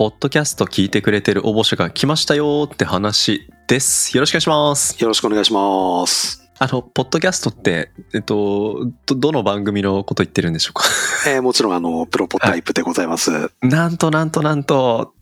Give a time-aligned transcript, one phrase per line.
[0.00, 4.16] ポッドキャスト聞いてくれてる応募者が来ましたよって話です。
[4.16, 4.98] よろしくお願いします。
[4.98, 6.50] よろしくお願いします。
[6.58, 10.84] あの、ポッドキャストって、えっと、ど、どの番組のこと言ってるんでしょうか？
[11.28, 13.50] えーもちろんあの、プロポタイプでございます。
[13.60, 15.12] なんとなんとなんと、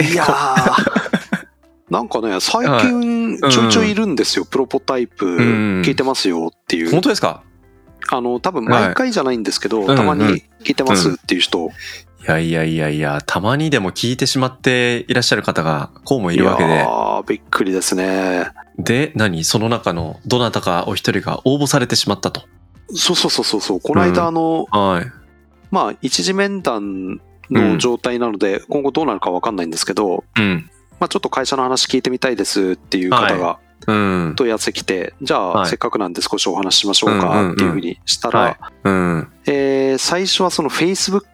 [0.00, 1.44] い、やー。
[1.90, 4.46] なんかね、最近ちょいちょいいるんですよ。
[4.46, 6.90] プロポタイプん聞いてますよっていう。
[6.90, 7.42] 本当ですか？
[8.10, 11.70] あの、多分毎回じゃないんですけど、はいたまに聞いてますっていう人。
[12.22, 16.72] いやいやいやいや、たまにでも聞いてしまっていらっしゃる方がこうもいるわけで。
[16.72, 18.46] いやーびっくりですね。
[18.78, 19.42] で、何？
[19.42, 22.42] その中のどなたかお一人が応募されてしまったと。
[22.94, 23.80] そうそうそうそうそう。
[23.80, 25.06] この間あの、はい。
[25.72, 27.20] まあ、一次面談
[27.50, 30.70] の状態なので、今後どうなるかわかんないんですけど、うん。
[31.00, 34.34] まあ、ちょっと会社の話聞いてみたいですっていう方がうん。
[34.36, 38.58] 問い合わせ来て、じゃあ、はいせっかくなんで少しお話ししましょううんうんうんかっていうふうにしたら、
[39.98, 41.24] 最初はその Facebook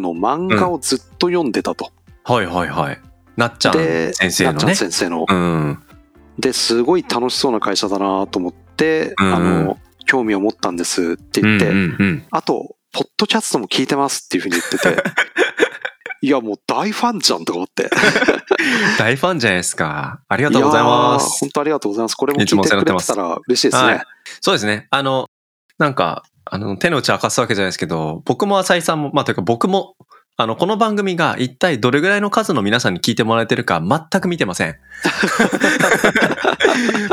[0.00, 1.90] の漫画をずっと読んでたと。
[2.24, 3.00] はいはいはい。
[3.36, 4.74] なっちゃんで先生のなっちゃんね。
[4.74, 5.26] 先生の。
[5.28, 5.82] うん。
[6.38, 15.02] で、すごい楽しそうな会社だなと思って、うんうんあの、興味を持ったんですって言って、うんうんうんあと、ポッドキャストも聞いてますっていうふうに言ってて、
[16.20, 17.90] いや、もう大ファンじゃんとか思って。
[18.98, 20.20] 大ファンじゃないですか。
[20.28, 21.40] ありがとうございます。
[21.40, 22.14] 本当ありがとうございます。
[22.14, 23.88] これも聞いてくれてたら嬉しいですね。
[23.92, 24.02] はい
[24.40, 24.86] そうですね。
[24.90, 25.26] あの、
[25.78, 29.96] なんか、あの、手の内明かすわけじゃないですけど、僕も浅井さんも、まあ、というか僕も、
[30.36, 34.76] あの、この番組が一体どれぐらいの数の皆さんに聞いてもらえてるか全く見てません。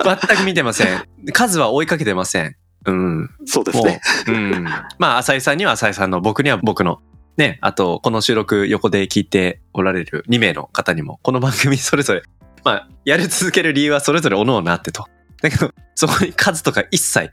[0.04, 1.04] 全く見てません。
[1.34, 2.56] 数は追いかけてません。
[2.86, 3.22] うん。
[3.24, 4.02] もそうですね。
[4.28, 4.64] う、うん。
[4.98, 7.00] まあ、浅井さんには浅井さんの、僕には僕の、
[7.38, 12.24] ね、あと、この収録横で聞いておられる2名の方にも、この番組それぞれ、
[12.64, 15.06] まあ、やり続ける理由はそれぞれ各々あってと。
[15.42, 17.32] だけど、そこに数とか一切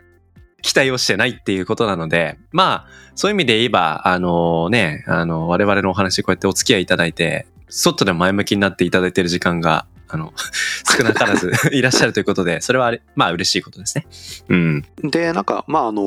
[0.67, 10.33] 期待をしてないっていうことなので、まあ、そういう意味で言えば、あのね、あの、我々のお話こうやってお付き合いいただいて、ちょっとでも前向きになっていただいている時間が、あの、
[10.97, 14.09] 少なからず いらっしゃるということで、それはあれ、まあ嬉しいことですね。
[14.49, 14.85] うん。
[15.05, 16.03] で、なんか、まあ、あの、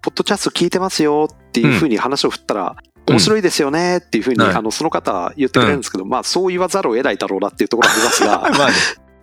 [0.00, 2.76] ポッドキャスト聞いてますよっていうふうに話を振ったら、
[3.08, 3.14] うん。
[3.14, 4.54] 面白いですよねっていうふうに、はい。
[4.54, 8.74] あの、その方言ってくれるんですけど、まあ、そう言わざるを得ないだろうなっていうところありますが、 まあね、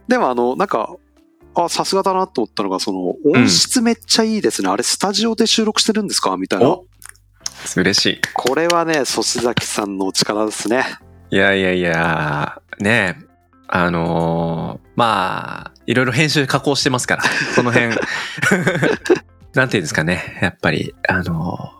[0.09, 0.95] でも、あの、なんか、
[1.55, 4.69] あ、さすがだなと思ったのが、その、音質めっちゃいいですね。
[4.69, 6.37] あれ、スタジオで収録してるんですか？
[6.37, 6.69] みたいな。
[6.69, 6.85] お
[7.75, 8.21] 嬉しい。
[8.33, 10.85] これはね、粗崎さんのお力ですね。
[11.31, 13.25] いやいやいや、ねえ、
[13.67, 17.23] あのーまあ、いろいろ編集加工してますから、
[17.55, 17.95] その辺、
[19.53, 21.78] なんていうんですかね、やっぱり、あのー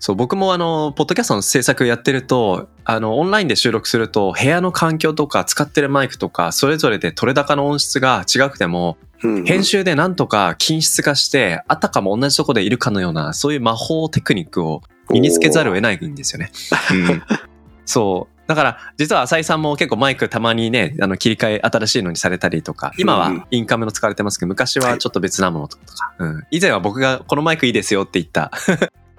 [0.00, 9.44] そう、僕もあの、ポッドキャストの制作やってると、あの、オンラインで収録すると、部屋の環境とか、使ってるマイクとか、それぞれで取れ高の音質が違くても、うん。
[9.44, 16.50] 編集でなんとか均質化して、あたかも同じとこでいるかのような、そういう魔法テクニックを身につけざるを得ないんですよね。
[16.92, 17.22] うん、
[17.84, 18.40] そう。
[18.48, 26.42] だから、実は浅井さんも結構マイクたまにね、あの切り替え新しいのにされたりとか、今はインカムの使われてますけど、昔はちょっと別なものとか、うん。
[26.50, 28.50] 以前は僕がこのマイクいいですよって言った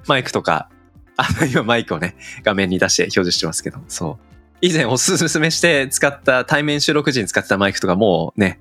[0.08, 0.70] マイクとか、
[1.18, 4.26] あの今マイクをね、画面に出して表示してますけど、そう。
[4.62, 8.60] 以前おすすめして使った対面収録時に使ってたマイクとかもうね、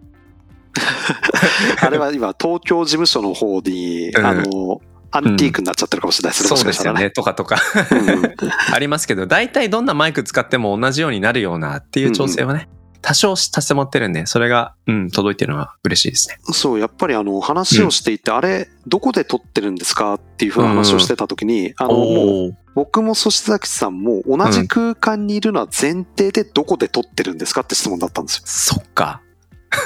[1.80, 4.80] あれは今、東京事務所の方に、うんあの、
[5.10, 6.48] アンティークになっちゃってるかもしれないですね。
[6.48, 6.94] そうもしかしたらね。
[6.94, 7.56] ですよね、とかとか。
[7.90, 8.34] うんうん
[8.72, 12.68] ありますけど、大体どんなマイク使っても同じようになるようなっていう調整はね、
[13.02, 16.38] 多少足してもってるんで、それが、うん、届いてるのは嬉しいですね。
[16.52, 28.42] そう、やっぱりあの、話をしていて、あれ、どこで撮ってるんですかっていうふうな話をしてた時に、あの、もう、僕も粗崎さんも同じ空間にいるのは前提でどこで撮ってるんですかって質問だったんですよ。
[28.46, 29.22] そっか。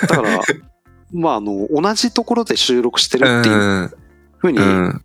[0.02, 0.40] だから、
[1.12, 3.92] まあ、あの、同じところで収録してるっていううん。
[4.38, 5.04] ふうに、うん。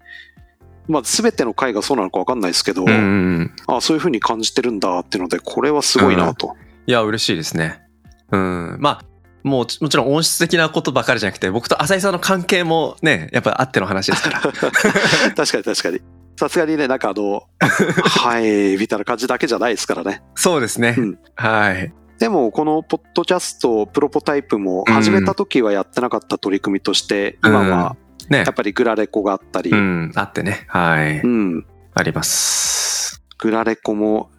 [0.88, 3.52] まあ、すべての回がそうなのかわかんないですけど、うん。
[3.68, 6.56] あそういうふうに感じてるんだっていうので、これはすごいなと。
[6.88, 7.84] いや、嬉しいですね。
[8.32, 8.78] うん。
[8.80, 9.06] まあ、
[9.44, 14.40] もう、もちろん音質的なことばかりじゃなくて、僕と浅井さんの関係もね、やっぱあっての話ですから。
[15.36, 16.02] 確かに確かに。
[16.38, 20.22] さすがにね、なんかあの、はい、みたいな感じだけじゃないですからね。
[20.36, 20.96] そうですね。
[20.98, 21.94] うんはい。
[22.20, 27.96] でも、このポッドキャスト、プロポタイプも始めた時はやってなかった取り組みとして、今は
[28.30, 28.54] ねやっ。
[28.54, 30.12] ぱりグラレコがあったり、ううん、ん。
[30.16, 30.66] あってね。
[30.68, 31.22] はい。
[31.94, 33.22] あります。
[33.38, 34.30] グラレコも、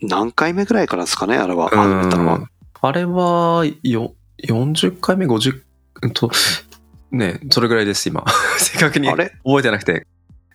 [0.00, 2.48] 何回目ぐらいからですかね、あれは、始めたのは。
[2.80, 4.14] あれは、よ、
[4.44, 5.62] 40回目、50、
[6.02, 6.30] うんと、
[7.10, 8.24] ね、それぐらいです、今。
[8.58, 9.32] 正確にあれ？
[9.44, 10.06] 覚えてなくて。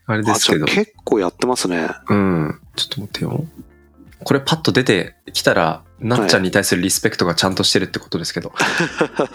[0.06, 0.66] あれであ、すけど。
[0.66, 1.90] 結構やってますね。
[2.10, 2.60] うん。
[2.76, 3.46] ちょっと待ってよ。
[4.24, 8.54] これパッと出てきたら、なっちゃんに対するリスペクトがちゃんとしてるってことですけど。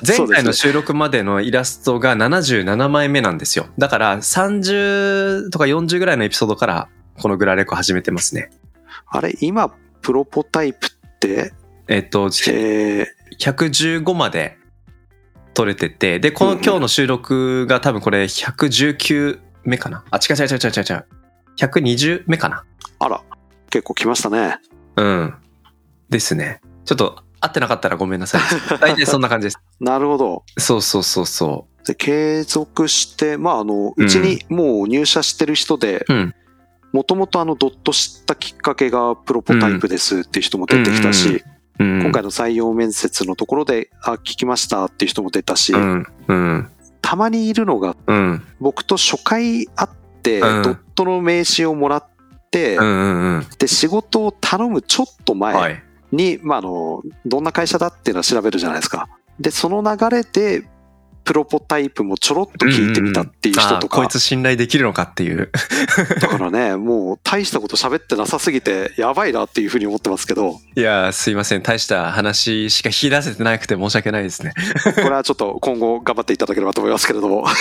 [0.06, 3.66] 前回の収録までのイラストが77枚目なんですよ。
[3.78, 6.88] だから30とか40ぐらいのエピソードから
[7.20, 8.50] このグラレコ始めてますね。
[9.06, 9.70] あれ、今、
[10.00, 11.52] プロポタイプって、
[11.88, 13.06] えっと、え
[13.40, 14.58] 115まで
[15.54, 20.04] 撮れてて、で、この今日の収録が多分これ119目かな？
[20.10, 21.06] あ、違う違う違う違う違う違う。
[21.56, 22.64] 120目かな？
[23.00, 23.22] ー、あら、
[23.70, 24.58] 結構来ましたね。
[24.96, 25.34] うん。
[26.10, 26.60] ですね。
[26.84, 28.40] ちょっと合ってなかったらごめんなさい。
[28.80, 29.58] 大体そんな感じです。
[29.80, 30.44] なるほど。
[30.58, 36.12] そうそうそうそで、継続して、まあ、あの、うちにもう入社してる人で、う。
[36.12, 36.34] うん。
[36.92, 41.42] もともとあの、ドット知ったきっかけがプロポタイプですっていう人も出てきたし、うんうん
[41.78, 46.06] 今回の採用面接のところで、あ、聞きましたっていう人も出たし、うん。
[46.26, 46.68] うん。
[47.00, 48.42] たまにいるのが、うん。
[48.60, 49.88] 僕と初回会っ
[50.22, 52.04] て、うんドットの名刺をもらっ
[52.50, 52.76] て。
[53.58, 55.76] で、仕事を頼むちょっとは前い。
[56.10, 59.08] に、まあ、あの、どんな会社だっていうのは調べるじゃないですか。
[59.38, 60.68] で、その流れで、
[61.28, 65.50] プロポタイプもちょろっと聞いてみたっていう人とかあこい、つ信頼できるのかっていう。
[66.22, 71.62] だからね、もう大したこと喋ってなさすぎて、やばいなっていうふうに思ってますけど、いやー、すいません。
[71.62, 74.54] 大した話しか引き出せてなくて申し訳ないですね。
[74.94, 77.44] これはちょっと今後頑張っていただければと思いますけれども。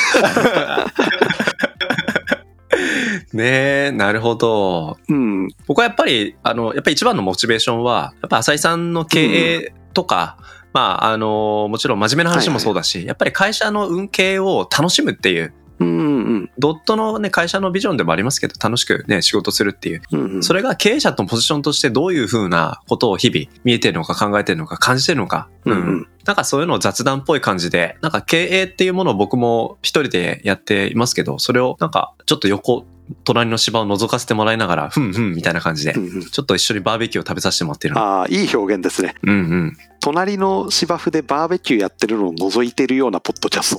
[3.33, 3.43] ね
[3.87, 4.95] え、なるほど。
[5.09, 5.49] うん。
[5.67, 10.37] 僕はやっぱり、あの、やっぱり一番のモチベーションは、やっぱ浅井さんの経営とか、
[10.77, 20.01] まあ、あの、もちろん真面目な話もそうだし、やっぱり会社の運営を楽しむっていう、うんうんドットのね、会社のビジョンでもありますけど、楽しくね、仕事するっていう。
[20.11, 20.19] うん。
[20.19, 25.49] うんうんそれが経営者のポジションとしてどういうふうなことを日々見えてるのか考えてるのか感じてるのか。
[25.65, 32.85] うんうんなんかそういうのを雑談っぽい感じで、なんか経営っていうものを僕も一人でやっていますけど、それをなんかちょっと横、
[33.23, 38.01] 隣の芝を覗かせてもらいながら、ふんふんみたいな感じでう、んうんちょっと一緒にバーベキューを食べさせてもらってるの。
[38.01, 39.15] ああ、いい表現ですね。
[39.23, 39.77] うんうん。
[39.99, 43.77] 隣の芝生でバーベキューやってるのを覗いてるようなポッドキャス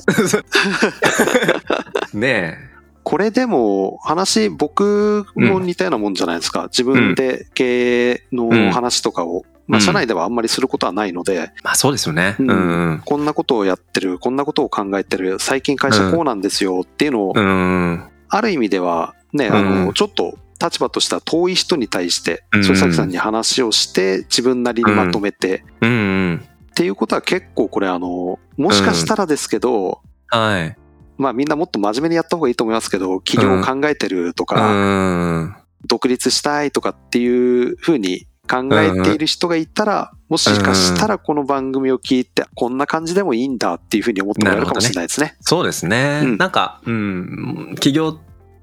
[2.12, 2.16] ト。
[2.18, 2.58] ね
[3.04, 6.64] これでも話、僕も似たようなもんじゃないですか。
[6.64, 11.52] 自分で経営の話とかを、まあうん社内ではあんまりすることはないので、え。
[11.62, 12.36] まあそうですよね。
[12.38, 13.02] ううんんうん。
[13.04, 17.48] こんなことをやってる、こんなことを考えてる、最近会社こうなんですよっていうのを、うんう
[17.92, 18.04] ん。
[18.30, 25.92] ある意味ではね、あうの、んちょっと立場としては遠い人に対してう、んそれさきさんに話をして、自分なりにまとめて、うんう
[26.32, 26.44] ん。
[26.70, 30.76] っていうことは結構これあの、もしかしたらですけど、はい。
[31.16, 34.72] まあみんなもっと真面目にやった方がいいと思いますけど、企業を考えてるとうか、
[35.40, 35.56] ん。
[35.86, 45.36] 独立したいとかっていうふうに考えている人がいたら、もしかしたらこの番組を聞いて、こんな感じでもいいんだっていうふうに思ってもらえるかもしれないですね。
[45.40, 46.20] そうですね。
[46.22, 48.18] うんなんか、うん、企業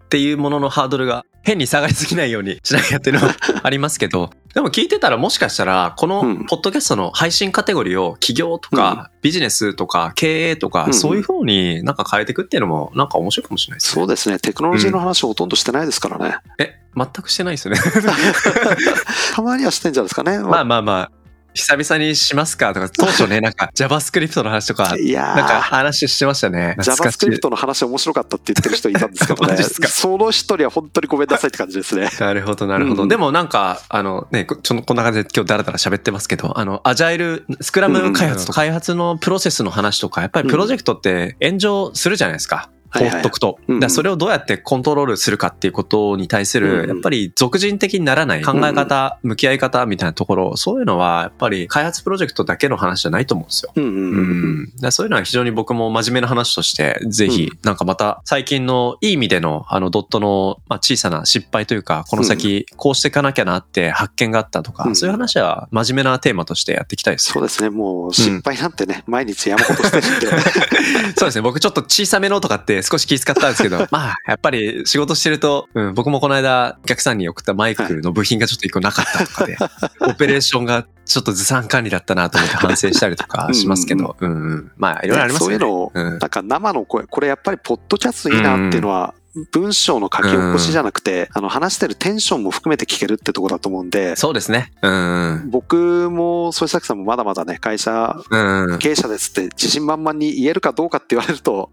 [0.06, 13.94] っていうもののハードルが変に下がりすぎないようにしなきゃっていうのは ありますけど、でも聞いてたらもしかしたら、このうんポッドキャストの配信カテゴリーを企業とかビジネスとか経営とか、うんそういう風になんか変えていくっていうのもなんか面白いかもしれないですね。
[14.02, 14.40] そうですね。
[14.40, 16.38] テクノロジーの話ほとんどしてないですからね。
[16.58, 17.80] え、全くしてないですよね。
[19.34, 20.40] たまにはしてんじゃないですかね。
[20.46, 21.12] まあまあまあ、
[21.56, 26.76] 久々にしますかとか、 当初ね、なんか JavaScript の話とか、いやーなんか話してましたね。
[26.80, 29.58] JavaScript の話面白かったって言ってる人いたんですけどね。
[29.88, 32.10] その一人は本当にごめんなさいって感じですね。
[32.20, 33.04] なるほど、なるほど。
[33.04, 42.70] うんでもなんか、あのね、こちょこんな感じで今日だらだら喋ってますけど、あの、アジャイル、スクラム開発とか、開発のプロセスの話とか、やっぱりプロジェクトって炎上するじゃないですか。
[42.98, 43.60] 放っとくと。
[43.90, 54.92] それをどうやってコントロールするかっていうことに対する、んやっぱり俗人的にならない考え方、向き合い方みたいなところ、そういうのはやっぱり開発プロジェクトだけの話じゃないと思うんですよ。
[54.92, 67.32] そういうのは非常に僕も真面目な話として、ぜひ、なんかまた最近のいい意味でのあのドットの、まあ、小さな失敗というか、この先こうしていかなきゃなって発見があったとか、うんそういう話は真面目なテーマとしてやっていきたいです。
[67.32, 67.70] そうですね。
[67.70, 70.28] もう失敗なんてね、毎日山ほどしてるんで。
[71.18, 71.42] そうですね。
[71.42, 79.58] 僕ちょっと小さめのとかって少し気遣ったんですけど、 まあ、やっぱり仕事してると、うん、僕もこの間お客さんに送ったマイクの部品がちょっと一個なかったとかで、
[80.02, 84.72] オペレーションがちょっとずさん管理だったなと思って反省したりとかしますけど、うんうん。
[84.78, 85.60] まあ、いろいろありますよね。
[85.60, 89.14] そういうのを、うんなんか生の声、これやっぱりポッドキャストいいなっていうのは、
[89.52, 94.72] 文章の書き起こしじゃなくて、あの話してるテンションも含めて聞けるってところだと思うんで、そうですね。
[94.82, 95.50] うん。
[95.50, 98.80] 僕も、添崎さんもまだまだね、会社うん。
[98.80, 101.70] 経営者ですって自信満々に言えるかどうかって言われると、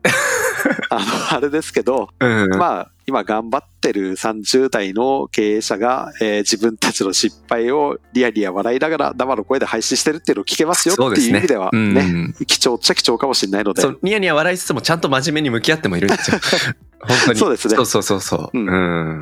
[0.97, 2.51] あの、あれですけど、うん。
[2.57, 16.39] まあ、今頑張ってる30代の経営者が、えー自分たちの失敗をリアリア笑いながら生の声で配信してるっていうのを聞けますよっていう意味ではうんね、貴重っちゃ貴重かもしれないのでそ、う、ニヤニヤ笑いつつもちゃんと真面目に向き合ってもいるんですよ。
[17.01, 17.39] 本当に。
[17.39, 18.59] そうですねそうそうそうそう。
[18.59, 18.73] うんう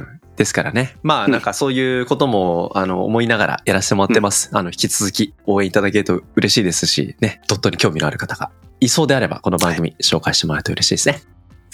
[0.03, 0.07] ん。
[0.37, 0.97] ですからね。
[1.03, 4.51] まあなんかそういうことも、あの、思いながらやらせてもらってます。
[4.53, 8.51] あの、引き続き応援いただけると嬉しいですし、ね、ドットに興味のある方が
[8.81, 11.23] いそうであれば、この番組紹介してもらえると嬉しいですね。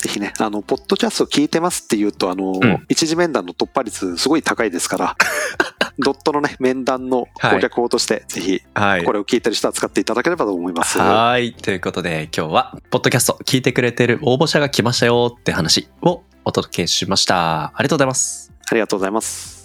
[0.07, 5.17] ぜひね、あの、ポッドキャスト聞いてますって言うと、あの、うん一次面談の突破率すごい高いですから、
[5.99, 10.99] ドットのね、面談の攻略法として、ぜひ、はいこれを聞いてる人は使っていただければと思います。
[10.99, 11.55] はい。
[11.55, 17.73] ということで、今日は、ポッドキャスト聞いてくれてる応募者が来ましたよって話をお届けしました。
[17.75, 18.53] ありがとうございます。
[18.71, 19.56] ありがとうございます。